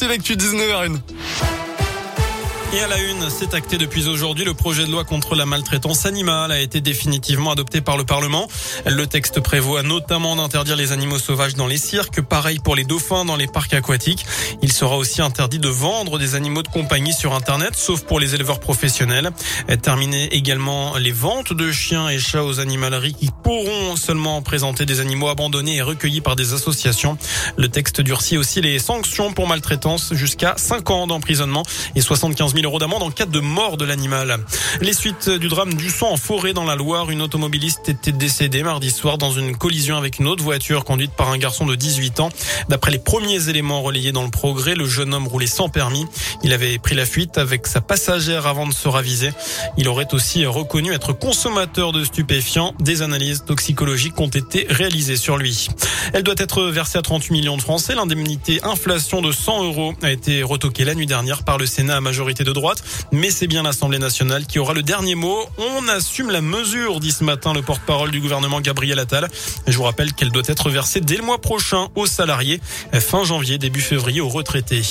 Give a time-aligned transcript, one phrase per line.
[0.00, 1.59] Voici l'actu 19h01.
[2.72, 4.44] Et à la une, c'est acté depuis aujourd'hui.
[4.44, 8.46] Le projet de loi contre la maltraitance animale a été définitivement adopté par le Parlement.
[8.86, 13.24] Le texte prévoit notamment d'interdire les animaux sauvages dans les cirques, pareil pour les dauphins
[13.24, 14.24] dans les parcs aquatiques.
[14.62, 18.36] Il sera aussi interdit de vendre des animaux de compagnie sur Internet, sauf pour les
[18.36, 19.32] éleveurs professionnels.
[19.82, 25.00] Terminer également les ventes de chiens et chats aux animaleries qui pourront seulement présenter des
[25.00, 27.18] animaux abandonnés et recueillis par des associations.
[27.56, 31.64] Le texte durcit aussi les sanctions pour maltraitance jusqu'à 5 ans d'emprisonnement
[31.96, 34.38] et 75 000 000 euros d'amende en cas de mort de l'animal.
[34.80, 38.62] Les suites du drame du sang en forêt dans la Loire, une automobiliste était décédée
[38.62, 42.20] mardi soir dans une collision avec une autre voiture conduite par un garçon de 18
[42.20, 42.30] ans.
[42.68, 46.06] D'après les premiers éléments relayés dans le progrès, le jeune homme roulait sans permis.
[46.42, 49.30] Il avait pris la fuite avec sa passagère avant de se raviser.
[49.76, 52.74] Il aurait aussi reconnu être consommateur de stupéfiants.
[52.80, 55.68] Des analyses toxicologiques ont été réalisées sur lui.
[56.12, 57.94] Elle doit être versée à 38 millions de Français.
[57.94, 62.00] L'indemnité inflation de 100 euros a été retoquée la nuit dernière par le Sénat à
[62.00, 62.82] majorité de droite,
[63.12, 65.38] mais c'est bien l'Assemblée nationale qui aura le dernier mot.
[65.58, 69.28] On assume la mesure, dit ce matin le porte-parole du gouvernement Gabriel Attal.
[69.66, 72.60] Je vous rappelle qu'elle doit être versée dès le mois prochain aux salariés,
[72.92, 74.82] fin janvier, début février aux retraités.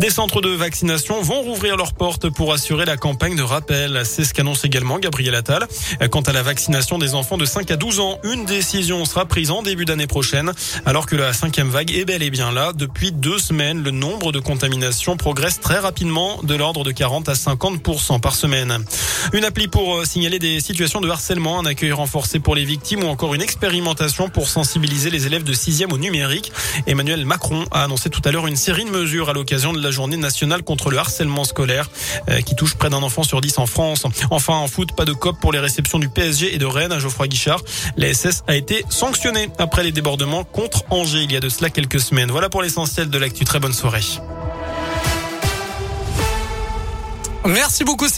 [0.00, 4.02] Des centres de vaccination vont rouvrir leurs portes pour assurer la campagne de rappel.
[4.04, 5.66] C'est ce qu'annonce également Gabriel Attal.
[6.10, 9.50] Quant à la vaccination des enfants de 5 à 12 ans, une décision sera prise
[9.50, 10.52] en début d'année prochaine,
[10.86, 12.72] alors que la cinquième vague est bel et bien là.
[12.74, 17.34] Depuis deux semaines, le nombre de contaminations progresse très rapidement, de l'ordre de 40 à
[17.34, 17.82] 50
[18.20, 18.84] par semaine.
[19.32, 23.04] Une appli pour euh, signaler des situations de harcèlement, un accueil renforcé pour les victimes
[23.04, 26.52] ou encore une expérimentation pour sensibiliser les élèves de 6e au numérique.
[26.86, 29.90] Emmanuel Macron a annoncé tout à l'heure une série de mesures à l'occasion de la
[29.90, 31.90] journée nationale contre le harcèlement scolaire
[32.28, 34.04] euh, qui touche près d'un enfant sur 10 en France.
[34.30, 36.98] Enfin, en foot, pas de COP pour les réceptions du PSG et de Rennes à
[36.98, 37.60] Geoffroy Guichard.
[37.96, 41.70] La SS a été sanctionnée après les débordements contre Angers il y a de cela
[41.70, 42.30] quelques semaines.
[42.30, 43.44] Voilà pour l'essentiel de l'actu.
[43.44, 44.00] Très bonne soirée.
[47.46, 48.08] Merci beaucoup.